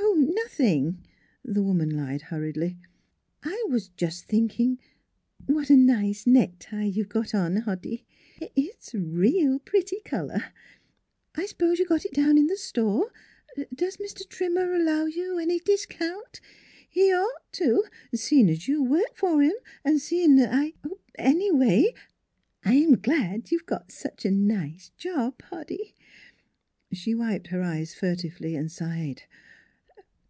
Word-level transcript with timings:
Oh, 0.00 0.20
nothing," 0.50 0.98
the 1.44 1.62
woman 1.62 1.90
lied 1.96 2.22
hurriedly." 2.22 2.78
I 3.44 3.64
was 3.68 3.88
just 3.90 4.24
thinking 4.24 4.78
what 5.46 5.70
a 5.70 5.76
nice 5.76 6.26
necktie 6.26 6.84
you've 6.86 7.08
got 7.08 7.34
on, 7.34 7.54
Hoddy. 7.56 8.04
It's 8.56 8.92
a 8.94 8.98
real 8.98 9.60
pretty 9.60 10.00
color. 10.00 10.52
I 11.36 11.42
I 11.42 11.46
s'pose 11.46 11.78
you 11.78 11.86
got 11.86 12.04
it 12.04 12.12
down 12.14 12.36
in 12.36 12.48
the 12.48 12.56
store. 12.56 13.12
211 13.54 14.26
212 14.26 14.26
NEIGHBORS... 14.26 14.26
Does 14.26 14.26
Mr. 14.26 14.28
Trimmer 14.28 14.72
allow 14.74 15.04
you 15.06 15.38
any 15.38 15.60
dis 15.60 15.86
count? 15.86 16.40
He'd 16.88 17.12
ought 17.12 17.52
to, 17.52 17.84
seeing 18.12 18.48
you 18.48 18.82
work 18.82 19.14
for 19.14 19.42
him 19.42 19.54
an' 19.84 20.00
seeing 20.00 20.40
I 20.40 20.72
But, 20.82 20.98
anyway, 21.16 21.94
I'm 22.64 22.94
glad 22.98 23.52
you've 23.52 23.66
got 23.66 23.92
such 23.92 24.24
a 24.24 24.32
nice 24.32 24.90
job, 24.96 25.38
Hoddy." 25.44 25.94
She 26.92 27.14
wiped 27.14 27.48
her 27.48 27.62
eyes 27.62 27.94
furtively 27.94 28.56
and 28.56 28.70
sighed. 28.72 29.22